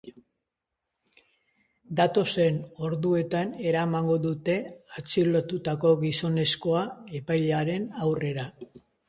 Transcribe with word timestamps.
Datozen 1.99 2.57
orduotan 2.87 3.51
eramango 3.73 4.17
dute 4.25 4.57
atxilotutako 5.03 5.93
gizonezkoa 6.07 6.83
epailearen 7.23 7.87
aurrera. 8.09 8.49